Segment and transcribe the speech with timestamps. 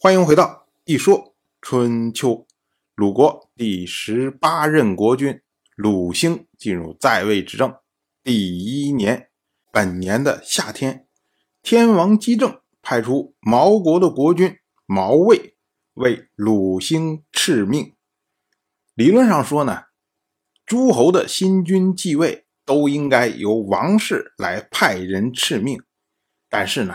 [0.00, 2.46] 欢迎回到一说春秋。
[2.94, 5.40] 鲁国第十八任国君
[5.74, 7.74] 鲁兴进入在位执政
[8.22, 9.28] 第一年，
[9.72, 11.08] 本年的夏天，
[11.62, 14.56] 天王姬政派出毛国的国君
[14.86, 15.56] 毛卫
[15.94, 17.96] 为鲁兴敕命。
[18.94, 19.86] 理论上说呢，
[20.64, 25.82] 诸侯的新君继位都应该由王室来派人敕命，
[26.48, 26.94] 但是呢，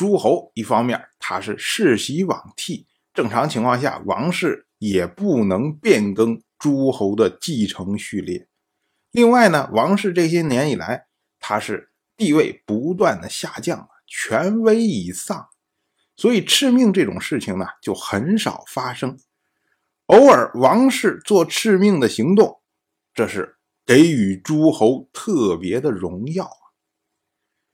[0.00, 4.66] 诸侯一方面他是世袭罔替，正常情况下王室。
[4.78, 8.48] 也不能变更诸侯的继承序列。
[9.10, 11.04] 另外呢，王室这些年以来，
[11.38, 15.48] 他是地位不断的下降，权威已丧，
[16.16, 19.18] 所以敕命这种事情呢就很少发生。
[20.06, 22.62] 偶尔王室做敕命的行动，
[23.12, 26.50] 这是给予诸侯特别的荣耀。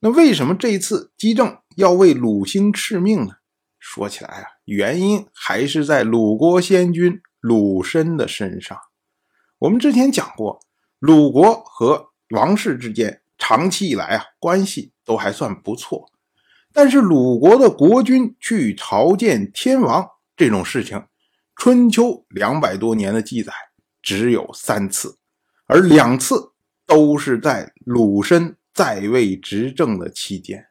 [0.00, 3.34] 那为什么这一次姬政要为鲁兴敕命呢？
[3.80, 8.78] 说起来啊，原因还是在鲁国先君鲁申的身上。
[9.58, 10.60] 我们之前讲过，
[11.00, 16.10] 鲁国和王室之间长期以来啊关系都还算不错，
[16.72, 21.06] 但是鲁国的国君去朝见天王这种事情，
[21.56, 23.52] 春秋两百多年的记载
[24.00, 25.18] 只有三次，
[25.66, 26.52] 而两次
[26.86, 30.68] 都是在鲁申在位执政的期间。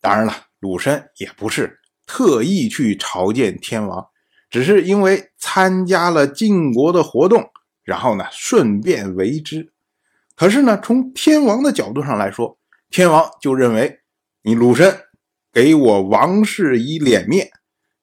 [0.00, 1.78] 当然了，鲁申也不是。
[2.06, 4.08] 特意去朝见天王，
[4.48, 7.50] 只是因为参加了晋国的活动，
[7.84, 9.74] 然后呢顺便为之。
[10.34, 14.00] 可是呢，从天王的角度上来说，天王就认为
[14.40, 14.98] 你鲁申
[15.52, 17.50] 给我王室以脸面，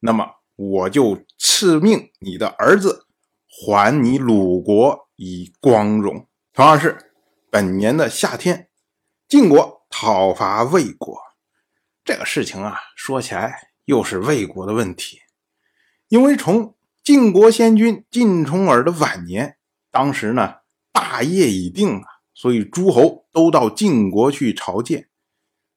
[0.01, 3.07] 那么我就赐命你的儿子
[3.47, 6.27] 还你鲁国以光荣。
[6.53, 6.95] 同样是
[7.49, 8.69] 本年的夏天，
[9.27, 11.17] 晋国讨伐魏国，
[12.03, 13.71] 这个事情啊，说起来。
[13.85, 15.19] 又是魏国的问题，
[16.07, 19.57] 因为从晋国先君晋重耳的晚年，
[19.91, 20.55] 当时呢
[20.91, 25.07] 大业已定啊，所以诸侯都到晋国去朝见。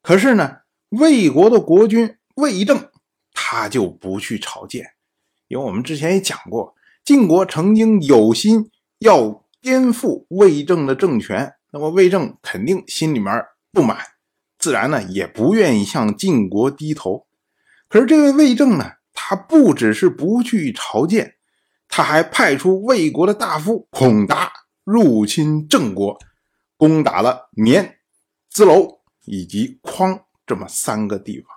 [0.01, 2.91] 可是呢，魏国的国君魏政
[3.35, 4.93] 他就不去朝见，
[5.49, 8.71] 因为我们之前也讲过，晋国曾经有心
[9.01, 13.99] 要颠覆魏政的政权，那么魏政肯定心里面不满，
[14.59, 17.27] 自然呢也不愿意向晋国低头。
[17.89, 21.37] 可是这位魏政呢，他不只是不去朝见，
[21.89, 24.53] 他还派出魏国的大夫孔达
[24.85, 26.19] 入侵郑国，
[26.77, 27.99] 攻打了绵、
[28.53, 31.49] 淄楼以及匡这么三个地方。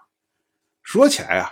[0.83, 1.49] 说起来啊，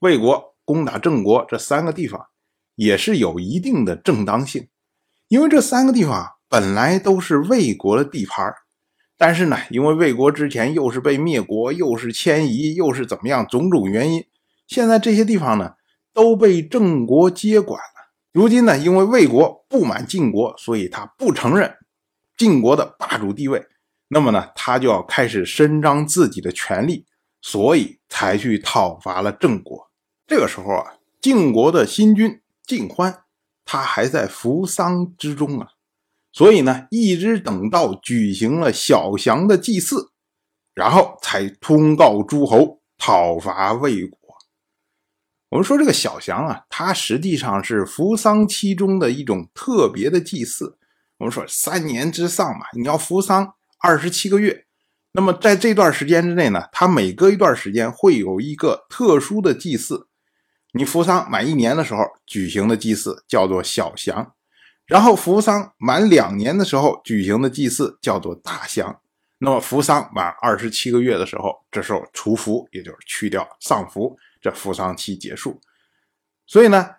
[0.00, 2.26] 魏国攻打郑国这三个地方
[2.74, 4.68] 也是有一定的正当性，
[5.28, 8.52] 因为这三个地方本来都是魏国的地盘
[9.16, 14.24] 但是呢，因为魏国之前又是被灭国，又是迁移，又是怎么样，种种原因，
[14.66, 15.74] 现在这些地方呢
[16.12, 18.10] 都被郑国接管了。
[18.32, 21.72] 如今呢，因为魏国不满晋国，所以他不承认
[22.36, 23.64] 晋国的霸主地位，
[24.08, 27.06] 那么呢，他就要开始伸张自己的权利，
[27.40, 29.88] 所以才去讨伐了郑国。
[30.26, 33.22] 这个时候啊，晋国的新君晋欢，
[33.64, 35.68] 他还在服丧之中啊。
[36.32, 40.12] 所以呢，一直等到举行了小祥的祭祀，
[40.74, 44.18] 然后才通告诸侯讨伐魏国。
[45.48, 50.78] 我们说这个小祥啊，它实际上是服丧期中的一种特别的祭祀。
[51.18, 54.66] 我们说三年之丧嘛，你要服丧二十七个月，
[55.12, 60.06] 那么在这段时间之内呢，它每隔一段时间会有一个特殊的祭祀。
[60.72, 64.32] 你服丧满一年的时候举行的祭祀叫做小祥。
[64.90, 69.00] 然后服丧满两年的时候举行的祭祀叫做大降，
[69.38, 75.60] 那么服丧满二十七个月的时候，这时候除服，也就是去掉丧服，这服丧期结束。
[76.44, 76.96] 所以呢，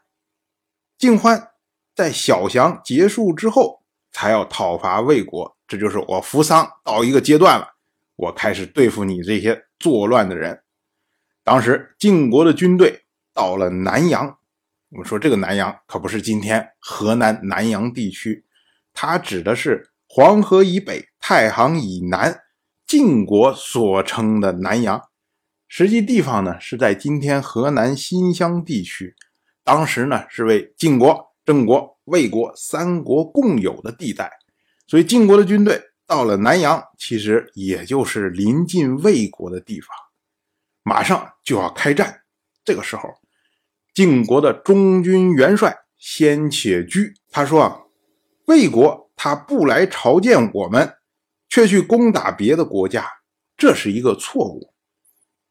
[0.97, 1.49] 晋欢
[1.93, 3.81] 在小降结束之后
[4.13, 7.73] 才要讨伐魏国，这就是我服丧到一个阶段了，
[8.15, 10.63] 我开始对付你这些作乱的人。
[11.43, 13.03] 当时晋国的军队
[13.33, 14.37] 到了南阳。
[14.91, 18.43] 我们说这个南阳可不是今天河南南阳地区，
[18.91, 22.41] 它指的是黄河以北、太行以南
[22.85, 25.01] 晋国所称的南阳。
[25.69, 29.15] 实际地方呢是在今天河南新乡地区，
[29.63, 34.29] 当时呢是为晋国、郑国、魏国三国共有的地带。
[34.87, 39.87] 所以晋国的军队到了南阳，其实也就是临近魏国的地方，
[40.83, 42.23] 马上就要开战。
[42.65, 43.20] 这个时候。
[43.93, 47.81] 晋国的中军元帅先且居，他说啊，
[48.45, 50.95] 魏国他不来朝见我们，
[51.49, 53.05] 却去攻打别的国家，
[53.57, 54.73] 这是一个错误。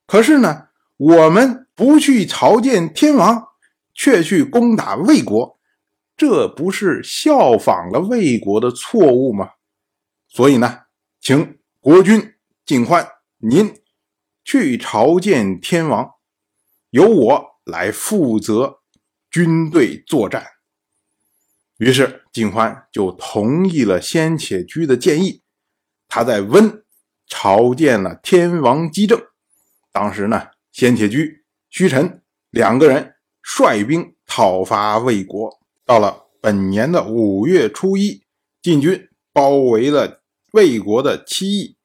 [0.06, 3.48] 可是呢，我们不去朝见天王，
[3.94, 5.58] 却去攻打魏国，
[6.16, 9.50] 这不是效仿了魏国的错误吗？
[10.28, 10.80] 所以呢，
[11.20, 12.34] 请国君
[12.64, 13.06] 尽欢，
[13.38, 13.80] 您
[14.42, 16.14] 去朝见天王，
[16.90, 18.80] 由我来负责
[19.30, 20.44] 军队作战。
[21.78, 25.42] 于是晋欢就同意了先且居的建议，
[26.08, 26.84] 他在温
[27.26, 29.18] 朝见了天王姬正。
[29.90, 35.58] 当时呢，先且居、虚臣两个人率兵讨伐魏国。
[35.86, 38.24] 到了本年的五月初一，
[38.60, 40.22] 晋军包围了
[40.52, 41.76] 魏国的七邑。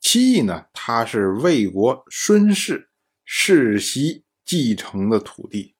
[0.00, 2.88] 七邑呢，它是魏国孙氏
[3.24, 5.76] 世袭继承的土地。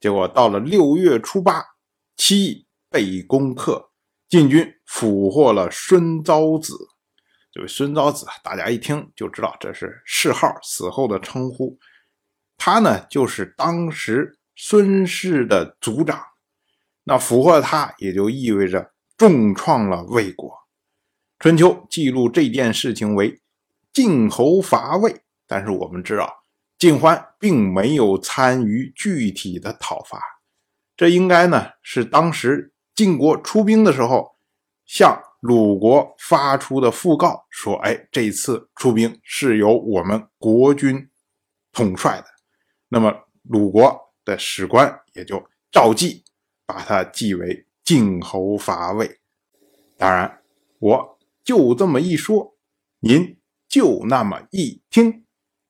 [0.00, 1.62] 结果到了六月初八。
[2.16, 3.92] 七被攻克，
[4.28, 6.76] 晋军俘获了孙昭子。
[7.50, 11.78] 这位孙昭子，大家一听就知道这是谥号，死后的称呼。
[12.58, 16.22] 他呢，就是当时孙氏的族长。
[17.04, 20.52] 那俘获他，也就意味着重创了魏国。
[21.38, 23.40] 春秋记录这件事情为
[23.94, 26.39] 晋侯伐魏，但是我们知道，
[26.80, 30.18] 晋欢并没有参与具体的讨伐。
[30.96, 34.34] 这应该呢是当时晋国出兵的时候，
[34.86, 41.06] 向鲁国发出的讣告，说：“哎，这次出兵是由我们国君
[41.70, 42.24] 统帅的。”
[42.88, 46.24] 那么鲁国的史官也就照记，
[46.64, 49.20] 把他记为晋侯伐魏。
[49.98, 50.42] 当然，
[50.78, 52.56] 我就这么一说，
[53.00, 53.36] 您
[53.68, 55.26] 就那么一听，